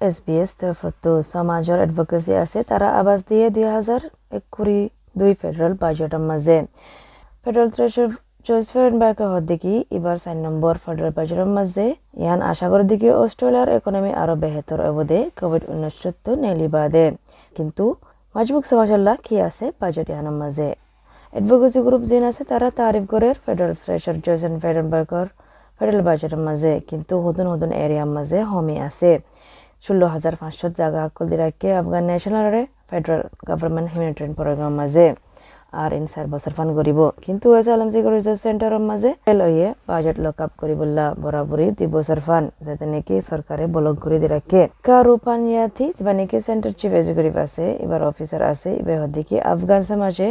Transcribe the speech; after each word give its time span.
S 0.00 0.16
B 0.26 0.34
S 0.38 0.50
তৰফতো 0.60 1.10
সমাজৰ 1.22 1.78
advocacy 1.86 2.32
আছে 2.34 2.58
তারা 2.62 2.88
আবাস 3.00 3.20
দিয়ে 3.28 3.46
দুই 3.50 3.64
হাজার 3.64 4.00
এক 4.30 4.44
কুড়ি 4.50 4.88
দুই 5.18 5.32
ফেডারেল 5.34 5.74
বাজেটের 5.80 6.18
মাঝে 6.18 6.56
ফেডারেল 7.44 7.70
থ্রেশার 7.70 8.08
জয়েস 8.48 8.66
ফেরেনবার্গের 8.72 9.28
হদ্দিকি 9.28 9.84
এবার 9.90 10.16
চার 10.16 10.36
নম্বর 10.36 10.74
ফেডারেল 10.84 11.12
বাজেটের 11.16 11.46
মাঝে 11.46 11.86
ইয়ান 12.16 12.40
আশা 12.42 12.66
করে 12.68 12.84
দিকে 12.84 13.08
অস্ট্রেলিয়ার 13.14 13.68
ইকোনমি 13.68 14.12
আরও 14.12 14.34
বেহতর 14.34 14.80
অবধে 14.80 15.30
কোভিড 15.40 15.62
উনিশশো 15.68 16.36
নেলি 16.36 16.68
বাদে। 16.68 17.16
কিন্তু 17.56 17.94
মাজবুক 18.34 18.64
সমাজাল্লাহ 18.66 19.16
কি 19.24 19.40
আছে 19.40 19.72
বাজেট 19.80 20.08
ইয়ানের 20.10 20.36
মাঝে 20.42 20.68
এডভোকেসি 21.32 21.80
গ্রুপ 21.80 22.02
যেন 22.02 22.24
আছে 22.24 22.44
তারা 22.44 22.70
তারিফ 22.70 23.04
করে 23.10 23.28
ফেডারেল 23.46 23.74
ফ্রেশার 23.82 24.16
জয়েসন 24.20 24.58
ফেরেনবার্গের 24.58 25.43
ফেডারেল 25.76 26.02
বাজেটের 26.08 26.42
মাঝে 26.48 26.72
কিন্তু 26.90 27.14
হতুন 27.24 27.46
হতুন 27.52 27.70
এরিয়ার 27.84 28.10
মাঝে 28.16 28.38
হমি 28.52 28.76
আছে। 28.88 29.10
ষোলো 29.84 30.06
হাজার 30.14 30.34
পাঁচশো 30.40 30.66
জায়গা 30.78 31.00
আকল 31.06 31.24
দিরাকে 31.32 31.68
আফগান 31.80 32.04
ন্যাশনালরে 32.10 32.62
ফেডারেল 32.88 33.22
গভর্নমেন্ট 33.48 33.88
হিউম্যানিটেরিয়ান 33.92 34.32
প্রোগ্রাম 34.38 34.72
মাঝে। 34.80 35.06
আর 35.82 35.90
ইন 35.98 36.04
চার 36.12 36.26
বছর 36.32 36.52
ফান 36.56 36.68
কৰিব 36.78 37.00
কিন্তু 37.24 37.46
এজ 37.58 37.66
আলম 37.74 37.88
জিগৰ 37.94 38.12
ৰিচাৰ্চ 38.18 38.40
চেণ্টাৰৰ 38.44 38.82
মাজে 38.88 39.10
লয়ে 39.38 39.68
বাজেট 39.90 40.16
লক 40.24 40.38
আপ 40.44 40.52
কৰিবলা 40.60 41.06
বরাবরি 41.22 41.66
দুই 41.78 41.88
বছর 41.96 42.18
ফান 42.26 42.44
যাতে 42.66 42.84
নাকি 42.92 43.14
সরকারে 43.30 43.64
ব্লক 43.74 43.96
দিয়ে 44.12 44.30
রাখে 44.34 44.62
কারু 44.88 45.14
পানিয়াথি 45.26 45.86
যা 45.98 46.12
নাকি 46.18 46.36
সেন্টার 46.46 46.72
চিফ 46.78 46.92
এক্সিকিউটিভ 46.98 47.34
আছে 47.46 47.64
এবার 47.84 48.00
অফিসার 48.10 48.42
আছে 48.52 48.70
এবার 48.80 48.96
হদিকে 49.02 49.36
আফগান 49.52 49.82
সমাজে 49.90 50.28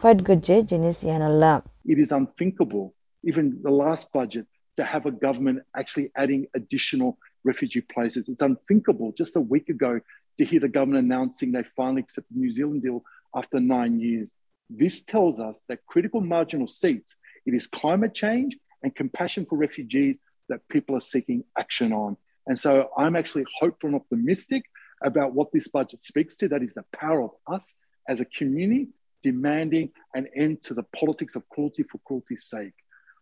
ফাইট 0.00 0.18
গজ্জে 0.28 0.56
জিনিস 0.70 0.96
ইয়ানাল্লাহ। 1.08 1.54
It 1.92 1.98
is 2.04 2.10
unthinkable, 2.20 2.84
even 3.30 3.44
the 3.66 3.74
last 3.82 4.04
budget, 4.18 4.46
to 4.76 4.84
have 4.84 5.06
a 5.06 5.10
government 5.10 5.60
actually 5.76 6.10
adding 6.16 6.46
additional 6.54 7.18
refugee 7.44 7.80
places. 7.80 8.28
It's 8.28 8.42
unthinkable 8.42 9.12
just 9.16 9.36
a 9.36 9.40
week 9.40 9.68
ago 9.68 10.00
to 10.38 10.44
hear 10.44 10.60
the 10.60 10.68
government 10.68 11.04
announcing 11.04 11.52
they 11.52 11.64
finally 11.76 12.00
accepted 12.00 12.34
the 12.34 12.40
New 12.40 12.50
Zealand 12.50 12.82
deal 12.82 13.04
after 13.34 13.60
nine 13.60 14.00
years. 14.00 14.34
This 14.70 15.04
tells 15.04 15.38
us 15.38 15.62
that 15.68 15.84
critical 15.86 16.20
marginal 16.20 16.66
seats, 16.66 17.16
it 17.44 17.54
is 17.54 17.66
climate 17.66 18.14
change 18.14 18.56
and 18.82 18.94
compassion 18.94 19.44
for 19.44 19.56
refugees 19.56 20.18
that 20.48 20.66
people 20.68 20.96
are 20.96 21.00
seeking 21.00 21.44
action 21.58 21.92
on. 21.92 22.16
And 22.46 22.58
so 22.58 22.88
I'm 22.96 23.16
actually 23.16 23.44
hopeful 23.60 23.88
and 23.88 23.96
optimistic 23.96 24.64
about 25.02 25.34
what 25.34 25.52
this 25.52 25.68
budget 25.68 26.00
speaks 26.00 26.36
to. 26.38 26.48
That 26.48 26.62
is 26.62 26.74
the 26.74 26.84
power 26.92 27.22
of 27.22 27.30
us 27.46 27.74
as 28.08 28.20
a 28.20 28.24
community 28.24 28.88
demanding 29.22 29.90
an 30.14 30.26
end 30.34 30.62
to 30.62 30.74
the 30.74 30.82
politics 30.82 31.36
of 31.36 31.48
cruelty 31.48 31.84
for 31.84 31.98
cruelty's 32.04 32.44
sake. 32.44 32.72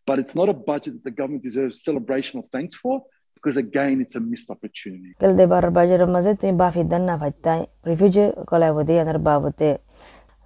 But 0.07 0.19
it's 0.19 0.35
not 0.35 0.49
a 0.49 0.53
budget 0.53 0.93
that 0.95 1.03
the 1.03 1.11
government 1.11 1.43
deserves 1.43 1.83
celebration 1.83 2.39
or 2.39 2.45
thanks 2.51 2.75
for, 2.75 2.95
because 3.33 3.57
again, 3.57 4.01
it's 4.01 4.15
a 4.15 4.19
missed 4.19 4.49
opportunity. 4.49 5.15
Gelde 5.19 5.45
bar 5.53 5.63
bajar 5.71 6.07
maze 6.07 6.31
tumi 6.41 6.55
bafi 6.55 6.87
dan 6.87 7.05
na 7.05 7.17
fatta 7.17 7.67
refugee 7.83 8.31
kolai 8.49 8.71
bodi 8.77 8.95
anar 9.03 9.17
babote. 9.29 9.79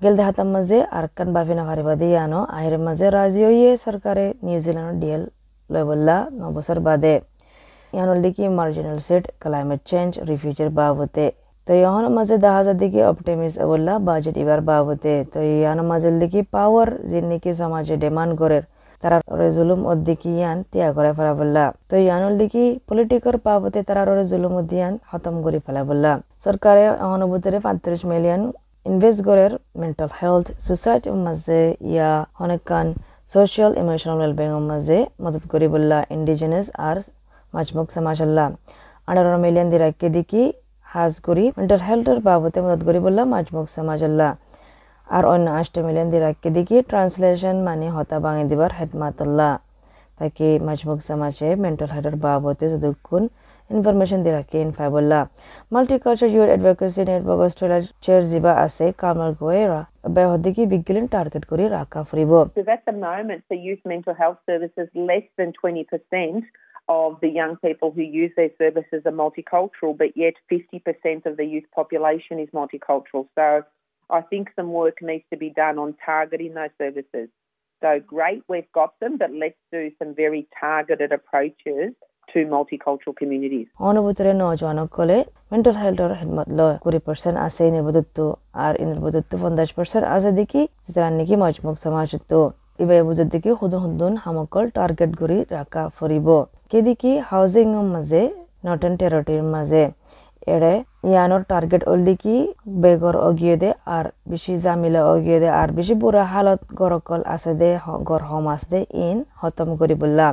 Gelde 0.01 0.23
hatam 0.27 0.51
maze 0.51 0.77
arkan 0.99 1.33
bafi 1.37 1.53
na 1.55 1.65
fari 1.69 1.83
bodi 1.89 2.09
yano 2.17 2.39
ahir 2.49 2.79
maze 2.87 3.07
razi 3.17 3.43
oye 3.51 3.75
sarkare 3.75 4.25
New 4.41 4.59
Zealand 4.61 5.01
deal 5.01 5.29
lebolla 5.69 6.31
no 6.31 6.53
bosar 6.53 6.79
bade. 6.81 7.13
Yano 7.93 8.13
liki 8.23 8.49
marginal 8.59 8.99
seat 8.99 9.25
climate 9.39 9.83
change 9.83 10.17
refugee 10.31 10.69
babote. 10.69 11.27
তো 11.67 11.75
ইহন 11.83 12.05
মাঝে 12.17 12.35
দেখা 12.43 12.61
যায় 12.65 12.77
দেখি 12.81 12.99
অপটিমিস 13.11 13.53
বললা 13.71 13.93
budget 14.09 14.35
এবার 14.43 14.59
বাবতে 14.69 15.13
তো 15.33 15.39
ইয়ান 15.51 15.79
মাঝে 15.91 16.09
দেখি 16.21 16.41
পাওয়ার 16.55 16.89
যে 17.09 17.19
নাকি 17.29 17.51
সমাজে 17.61 17.95
ডিমান্ড 18.03 18.33
করে 18.41 18.59
তারা 19.02 19.16
জুলুম 19.56 19.80
অদ্দিকি 19.92 20.30
ইয়ান 20.34 20.58
তিয়া 20.70 20.88
করে 20.96 21.10
ফেলা 21.16 21.32
বললা 21.40 21.64
তো 21.88 21.94
ইয়ানুল 22.00 22.34
দিকি 22.40 22.64
পলিটিকর 22.88 23.36
পাবতে 23.46 23.80
তারা 23.88 24.02
জুলুম 24.30 24.52
অদ্দিয়ান 24.60 24.92
খতম 25.08 25.34
করে 25.44 25.58
ফেলা 25.66 25.82
বললা 25.88 26.12
সরকারে 26.44 26.84
অনুভূতিরে 27.08 27.58
পঁয়ত্রিশ 27.64 28.02
মিলিয়ন 28.12 28.42
ইনভেস্ট 28.86 29.20
করে 29.28 29.44
মেন্টাল 29.80 30.10
হেলথ 30.18 30.46
সোসাইটির 30.66 31.16
মাঝে 31.26 31.60
ইয়া 31.90 32.10
অনেকখান 32.44 32.86
সোশিয়াল 33.32 33.72
ইমোশনাল 33.82 34.18
ওয়েলবিংয়ের 34.20 34.64
মাঝে 34.70 34.98
মদত 35.24 35.44
করি 35.52 35.66
বললা 35.74 35.98
ইন্ডিজিনাস 36.16 36.66
আর 36.88 36.96
মাজমুক 37.52 37.88
সমাজাল্লাহ 37.96 38.46
আঠারো 39.08 39.38
মিলিয়ন 39.44 39.68
দিরাকে 39.72 40.08
দিকি 40.16 40.42
হাজ 40.86 41.12
করি 41.26 41.44
মেন্টাল 41.56 41.80
হেলথের 41.86 42.18
বাবদে 42.26 42.58
মদত 42.64 42.80
করি 42.88 42.98
বললাম 43.06 43.26
মাজমুক 43.34 43.66
সমাজাল্লাহ 43.76 44.30
আর 45.07 45.23
অন্য 45.33 45.47
আষ্ট 45.59 45.75
মিলিয়ন 45.87 46.07
দিরাকে 46.13 46.49
দিকে 46.57 46.75
ট্রান্সলেশন 46.91 47.55
মানে 47.67 47.87
হতা 47.95 48.17
বাঙে 48.25 48.43
দিবার 48.49 48.71
হেদমাতুল্লাহ 48.79 49.53
তাকে 50.19 50.47
মাজমুক 50.67 50.99
সমাজে 51.09 51.49
মেন্টাল 51.63 51.89
হেলথের 51.95 52.17
বাবদে 52.25 52.65
যতক্ষণ 52.73 53.23
ইনফরমেশন 53.69 54.19
দিরাকে 54.25 54.57
ইনফাইবুল্লাহ 54.67 55.21
মাল্টিকালচার 55.73 56.29
ইউর 56.35 56.49
অ্যাডভোকেসি 56.51 57.01
নেটওয়ার্ক 57.09 57.41
অস্ট্রেলিয়ার 57.47 57.83
চেয়ার 58.05 58.23
জিবা 58.31 58.53
আছে 58.65 58.85
কামাল 59.01 59.31
গোয়েরা 59.41 59.81
বেহদিকি 60.15 60.63
বিজ্ঞান 60.73 61.05
টার্গেট 61.15 61.43
করে 61.51 61.65
রাখা 61.77 61.99
ফুরিব 62.09 62.31
At 62.77 62.83
the 62.89 62.97
moment, 63.09 63.39
for 63.49 63.57
youth 63.67 63.83
mental 63.93 64.15
health 64.21 64.39
services, 64.49 64.87
less 65.09 65.25
than 65.39 65.49
20% 65.61 66.43
of 66.89 67.09
the 67.23 67.31
young 67.39 67.53
people 67.57 67.89
who 67.95 68.03
use 68.23 68.33
their 68.35 68.53
services 68.57 69.01
are 69.05 69.17
multicultural, 69.25 69.93
but 70.01 70.11
yet 70.23 70.35
50% 70.51 71.25
of 71.25 71.33
the 71.39 71.47
youth 71.53 71.67
population 71.79 72.35
is 72.39 72.49
multicultural. 72.61 73.23
So 73.35 73.47
I 74.14 74.20
think 74.22 74.50
some 74.54 74.70
work 74.72 74.98
needs 75.02 75.24
to 75.32 75.36
be 75.36 75.50
done 75.52 75.76
on 75.76 75.94
targeting 76.06 76.54
those 76.54 76.74
services. 76.78 77.28
So 77.82 77.90
great, 78.06 78.42
we've 78.48 78.70
got 78.72 78.92
them, 79.00 79.16
but 79.18 79.30
let's 79.34 79.62
do 79.72 79.90
some 79.98 80.14
very 80.14 80.42
targeted 80.60 81.10
approaches 81.12 81.88
to 82.28 82.38
multicultural 82.52 83.14
communities. 83.20 83.66
অনুভূতিৰে 83.90 84.32
নজওয়ানসকলে 84.42 85.16
mental 85.50 85.76
হেল্থৰ 85.82 86.12
খেদমত 86.18 86.48
লয় 86.58 86.76
কুড়ি 86.84 87.00
percent 87.06 87.36
আছে 87.46 87.64
নিৰ্বদত্ব 87.76 88.18
আৰু 88.66 88.78
নিৰ্বদত্ব 88.90 89.32
পঞ্চাছ 89.42 89.68
percent 89.78 90.04
আছে 90.14 90.30
দেখি 90.40 90.62
যেতিয়া 90.84 91.10
নেকি 91.18 91.34
মজমুক 91.42 91.76
সমাজত্ব 91.84 92.32
ইবাই 92.82 93.00
বুজত 93.08 93.28
দেখি 93.34 93.50
সুদন 93.60 93.80
সুদন 93.84 94.12
সামকল 94.24 94.64
টাৰ্গেট 94.78 95.12
কৰি 95.20 95.38
ৰাখা 95.56 95.82
ফুৰিব 95.96 96.28
কেদিকি 96.70 97.12
হাউজিংৰ 97.30 97.84
মাজে 97.94 98.22
নৰ্থন 98.66 98.92
টেৰিটৰীৰ 99.00 99.44
মাজে 99.54 99.84
এৰে 100.47 100.73
ইয়ানোর 101.11 101.43
টার্গেট 101.51 101.83
ওল 101.91 102.01
দিকি 102.09 102.35
বেগর 102.83 103.15
অগিয়ে 103.29 103.55
দে 103.61 103.69
আর 103.95 104.05
বেশি 104.31 104.53
জামিলা 104.65 105.01
অগিয়ে 105.13 105.39
দে 105.43 105.49
আর 105.61 105.69
বেশি 105.77 105.93
বুড়া 106.01 106.23
হালত 106.33 106.61
গরকল 106.79 107.21
আছে 107.35 107.51
দে 107.61 107.69
গর 108.09 108.21
হম 108.29 108.45
আছে 108.55 108.67
দে 108.73 108.79
ইন 109.05 109.17
খতম 109.39 109.69
করি 109.79 109.95
বললা 110.01 110.27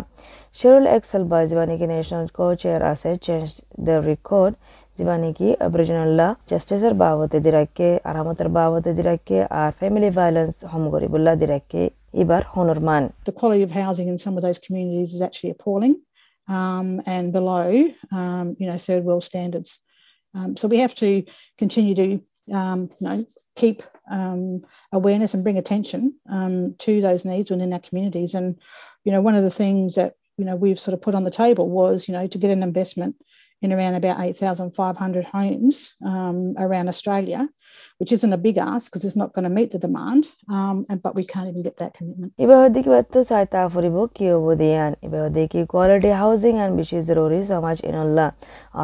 শেরুল 0.58 0.86
এক্সেল 0.96 1.22
বা 1.30 1.38
যিবানিকি 1.50 1.86
নেশনাল 1.92 2.26
কো 2.36 2.44
চেয়ার 2.60 2.82
আছে 2.92 3.10
চেঞ্জ 3.26 3.48
দ্য 3.86 3.96
রেকর্ড 4.08 4.52
যিবানিকি 4.96 5.48
অরিজিনাল্লা 5.66 6.26
জাস্টিসের 6.50 6.94
বাবতে 7.02 7.38
দিরাকে 7.46 7.88
আরামতের 8.10 8.48
বাবতে 8.56 8.90
দিরাকে 8.98 9.38
আর 9.60 9.70
ফ্যামিলি 9.78 10.10
ভায়োলেন্স 10.18 10.54
হম 10.72 10.84
করি 10.94 11.06
বললা 11.14 11.32
দিরাকে 11.42 11.82
এবার 12.22 12.42
হনরমান 12.54 13.02
The 13.28 13.36
quality 13.40 13.62
of 13.68 13.72
housing 13.82 14.08
in 14.12 14.18
some 14.24 14.34
of 14.38 14.42
those 14.46 14.58
communities 14.66 15.10
is 15.16 15.22
actually 15.26 15.52
appalling 15.56 15.94
um, 16.48 16.88
and 17.06 17.24
below, 17.32 17.66
um, 18.12 18.46
you 18.60 18.66
know, 18.68 18.78
third 18.78 19.02
world 19.04 19.24
standards. 19.24 19.70
Um, 20.33 20.57
so 20.57 20.67
we 20.67 20.77
have 20.79 20.95
to 20.95 21.23
continue 21.57 21.95
to, 21.95 22.55
um, 22.55 22.89
you 22.99 23.07
know, 23.07 23.25
keep 23.55 23.83
um, 24.09 24.61
awareness 24.91 25.33
and 25.33 25.43
bring 25.43 25.57
attention 25.57 26.15
um, 26.29 26.75
to 26.79 27.01
those 27.01 27.25
needs 27.25 27.49
within 27.49 27.73
our 27.73 27.79
communities. 27.79 28.33
And 28.33 28.59
you 29.03 29.11
know, 29.11 29.21
one 29.21 29.35
of 29.35 29.43
the 29.43 29.51
things 29.51 29.95
that 29.95 30.15
you 30.37 30.45
know 30.45 30.55
we've 30.55 30.79
sort 30.79 30.93
of 30.93 31.01
put 31.01 31.15
on 31.15 31.23
the 31.23 31.31
table 31.31 31.69
was, 31.69 32.07
you 32.07 32.13
know, 32.13 32.27
to 32.27 32.37
get 32.37 32.51
an 32.51 32.63
investment 32.63 33.15
in 33.62 33.72
around 33.72 33.94
about 33.94 34.20
8,500 34.20 35.24
homes 35.26 35.94
um, 36.04 36.54
around 36.58 36.88
Australia, 36.88 37.48
which 37.98 38.12
isn't 38.12 38.32
a 38.32 38.36
big 38.38 38.58
ask 38.58 38.90
because 38.90 39.04
it's 39.04 39.16
not 39.16 39.32
going 39.32 39.44
to 39.44 39.50
meet 39.50 39.70
the 39.72 39.78
demand, 39.78 40.28
um, 40.48 40.84
and, 40.88 41.02
but 41.02 41.14
we 41.14 41.24
can't 41.24 41.48
even 41.48 41.62
get 41.62 41.76
that 41.78 41.92
commitment. 41.94 42.30
ইবাহদিকি 42.44 42.88
বাত্তু 42.94 43.18
সাইতা 43.30 43.60
ফুরিব 43.74 43.96
কি 44.16 44.24
অবদিয়ান 44.38 44.92
ইবাহদিকি 45.08 45.60
quality 45.72 46.10
housing 46.22 46.54
আন 46.64 46.70
বেশি 46.78 46.98
জরুরি 47.08 47.40
সমাজ 47.52 47.76
ইনল্লা 47.90 48.26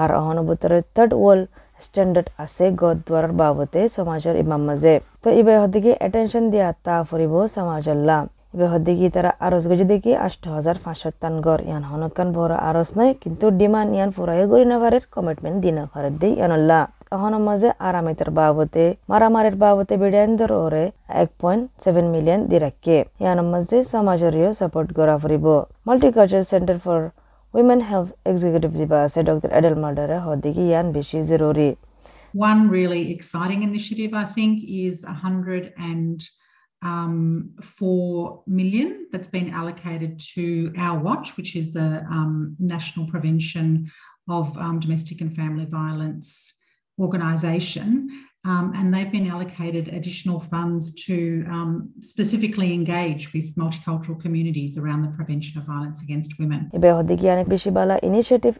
আর 0.01 0.09
অহনুভূতরে 0.21 0.79
third 0.95 1.13
world 1.21 1.47
standard 1.85 2.29
আছে 2.45 2.65
গদ 2.83 2.99
দ্বারার 3.09 3.35
বাবতে 3.41 3.81
সমাজের 3.97 4.35
ইমাম 4.45 4.63
মাঝে 4.69 4.95
তো 5.23 5.29
ইবাহদিকি 5.41 5.93
অ্যাটেনশন 6.01 6.45
দিয়া 6.53 6.69
তা 6.87 6.95
ফুরিব 7.09 7.35
সমাজল্লা 7.57 8.19
বেহদিগি 8.60 9.08
তারা 9.16 9.32
আরস 9.46 9.64
গজি 9.70 9.86
দেখি 9.92 10.12
আষ্ট 10.26 10.44
হাজার 10.56 10.76
পাঁচশো 10.86 11.10
টান 11.22 11.36
গড়। 11.46 11.62
ইয়ান 11.70 11.84
হনকান 11.90 12.28
বড় 12.38 12.56
আরস 12.70 12.90
নাই 13.00 13.10
কিন্তু 13.24 13.46
ডিমান্ড 13.60 13.90
ইয়ান 13.98 14.10
পুরাই 14.16 14.40
গড়ি 14.52 14.66
না 14.72 14.78
কমিটমেন্ট 15.16 15.58
দিনা 15.66 15.84
পারে 15.94 16.10
দেই 16.22 16.34
ইয়ানল্লা 16.40 16.80
অহনো 17.16 17.40
মাঝে 17.48 17.70
আরামিতার 17.88 18.30
বাবতে 18.40 18.84
মারামারের 19.10 19.56
বাবতে 19.64 19.94
বিড়াইন্দর 20.02 20.52
ওরে 20.64 20.86
এক 21.22 21.30
পয়েন্ট 21.42 21.64
সেভেন 21.84 22.06
মিলিয়ন 22.14 22.42
দিরাক্কে 22.52 22.98
ইয়ান 23.24 23.40
মাঝে 23.54 23.78
সমাজরীয় 23.94 24.50
সাপোর্ট 24.60 24.90
গড়া 24.98 25.16
ফুরিব। 25.22 25.46
Multicultural 25.88 26.44
centre 26.52 26.78
for 26.84 27.00
women 27.54 27.82
health 27.90 28.10
executive 28.32 28.72
দিবা 28.80 28.98
আছে 29.06 29.20
ডক্টর 29.30 29.50
এডেল 29.60 29.76
মার্ডারে 29.84 30.18
হদিগি 30.26 30.66
ইয়ান 30.72 30.88
বেশি 30.98 31.18
জরুরি। 31.30 31.70
One 32.52 32.62
really 32.78 33.04
exciting 33.16 33.62
initiative, 33.70 34.12
I 34.24 34.26
think, 34.38 34.54
is 34.86 34.96
100 35.24 35.64
and 35.92 36.18
um, 36.82 37.56
4 37.62 38.44
million 38.48 39.08
that's 39.12 39.28
been 39.28 39.50
allocated 39.50 40.20
to 40.36 40.74
our 40.78 41.00
watch, 41.00 41.38
which 41.38 41.56
is 41.56 41.74
the 41.74 42.06
um, 42.10 42.56
National 42.60 43.08
Prevention 43.08 43.92
of 44.30 44.58
um, 44.58 44.80
domestic 44.80 45.22
and 45.22 45.36
family 45.36 45.66
violence 45.66 46.54
organisation 47.00 48.10
um, 48.52 48.66
and 48.78 48.94
they've 48.94 49.12
been 49.12 49.30
allocated 49.36 49.84
additional 50.00 50.40
funds 50.40 50.84
to 51.06 51.18
um, 51.56 51.90
specifically 52.12 52.70
engage 52.74 53.34
with 53.34 53.48
multicultural 53.56 54.18
communities 54.26 54.78
around 54.78 55.02
the 55.06 55.12
prevention 55.18 55.60
of 55.60 55.66
violence 55.66 56.02
against 56.02 56.40
women. 56.40 56.70
initiative 58.04 58.56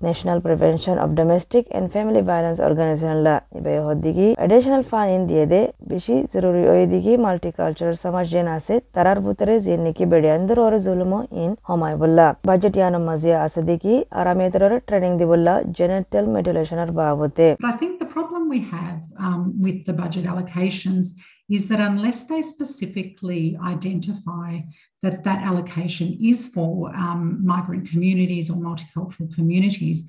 National 0.00 0.40
Prevention 0.40 0.98
of 0.98 1.14
Domestic 1.14 1.66
and 1.70 1.92
Family 1.92 2.20
Violence 2.20 2.60
Organization 2.60 3.22
la 3.24 3.40
ibe 3.58 3.78
hoddigi 3.86 4.34
additional 4.38 4.82
fund 4.82 5.10
in 5.10 5.26
diye 5.28 5.46
de 5.50 5.72
bishi 5.90 6.16
zaruri 6.32 6.62
oyedigi 6.72 7.16
multicultural 7.26 7.96
samaj 7.96 8.30
jen 8.34 8.46
ase 8.56 8.80
tarar 8.92 9.18
butare 9.26 9.60
jen 9.66 9.84
niki 9.84 10.10
bede 10.14 10.30
andar 10.36 10.58
or 10.66 10.78
zulumo 10.86 11.20
in 11.44 11.56
homai 11.70 11.94
bulla 12.02 12.36
budget 12.44 12.76
yanam 12.76 13.04
mazia 13.10 13.42
asadigi 13.42 14.04
arametrar 14.10 14.80
training 14.88 15.18
dibulla 15.18 15.62
genital 15.80 16.26
mutilation 16.26 16.78
ar 16.78 16.90
bavote 17.00 17.56
I 17.86 17.95
problem 18.16 18.48
we 18.48 18.60
have 18.60 19.02
um, 19.18 19.52
with 19.60 19.84
the 19.84 19.92
budget 19.92 20.24
allocations 20.24 21.08
is 21.50 21.68
that 21.68 21.80
unless 21.80 22.24
they 22.24 22.40
specifically 22.40 23.58
identify 23.62 24.58
that 25.02 25.22
that 25.22 25.42
allocation 25.42 26.16
is 26.18 26.46
for 26.46 26.88
um, 26.96 27.44
migrant 27.44 27.86
communities 27.90 28.48
or 28.48 28.56
multicultural 28.56 29.32
communities, 29.34 30.08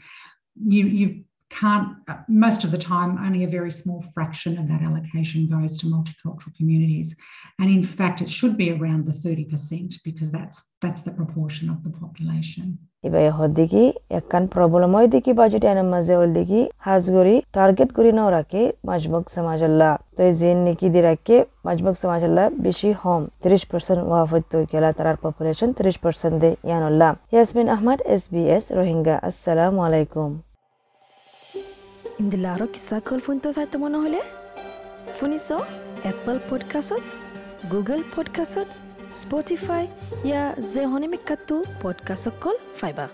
you, 0.56 0.86
you 0.86 1.24
can't, 1.50 1.98
uh, 2.08 2.18
most 2.28 2.64
of 2.64 2.72
the 2.72 2.78
time, 2.78 3.18
only 3.18 3.44
a 3.44 3.48
very 3.48 3.72
small 3.72 4.02
fraction 4.02 4.58
of 4.58 4.68
that 4.68 4.82
allocation 4.82 5.48
goes 5.48 5.78
to 5.80 5.86
multicultural 5.88 6.56
communities. 6.56 7.16
And 7.60 7.70
in 7.70 7.84
fact, 7.84 8.22
it 8.22 8.30
should 8.30 8.58
be 8.58 8.72
around 8.72 9.06
the 9.06 9.14
30% 9.14 10.04
because 10.04 10.32
that's, 10.32 10.62
that's 10.82 11.02
the 11.02 11.12
proportion 11.12 11.70
of 11.70 11.84
the 11.84 11.90
population. 12.04 12.68
ইবাই 13.08 13.28
হদিকি 13.38 13.84
একখান 14.18 14.44
problem 14.56 14.92
হয় 14.96 15.08
দেখি 15.16 15.32
budget 15.40 15.64
এনে 15.72 15.84
মাঝে 15.94 16.14
হল 16.20 16.30
দেখি 16.40 16.62
হাজগুরি 16.86 17.36
target 17.56 17.90
করি 17.98 18.12
না 18.20 18.24
রাখে 18.38 18.62
মাজমুক 18.88 19.26
সমাজ 19.36 19.60
আল্লাহ 19.70 19.92
তো 20.18 20.22
দি 20.94 21.00
রাখে 21.10 21.38
মাজমুক 21.68 21.96
সমাজ 22.04 22.22
আল্লাহ 22.28 22.46
বেশি 22.66 22.90
হোম 23.02 23.22
ত্রিশ 23.44 23.64
পার্সেন্ট 23.72 24.02
ওয়াফত 24.10 24.44
তো 24.52 24.58
গেলা 24.72 24.90
তার 24.98 25.18
পপুলেশন 25.26 25.70
ত্রিশ 25.78 25.96
পার্সেন্ট 26.04 26.36
দে 26.44 26.50
ইয়ানুল্লাহ 26.70 27.12
আহমদ 27.76 28.00
বি 28.34 28.42
আলাইকুম 29.88 30.30
ইন্দিলা 32.20 32.50
আৰু 32.54 32.66
কিছা 32.68 32.98
কল 33.00 33.20
ফোনটো 33.26 33.50
চাই 33.52 33.66
তোমাৰ 33.74 33.92
নহ'লে 33.96 34.22
শুনিছ 35.20 35.48
এপল 36.12 36.38
পডকাষ্টত 36.50 37.04
গুগল 37.72 38.00
পডকাষ্টত 38.16 38.68
স্পটিফাই 39.22 39.84
ইয়াৰ 40.24 40.50
পডকাষ্টক 41.84 42.36
কল 42.42 42.58
পাইবা 42.82 43.06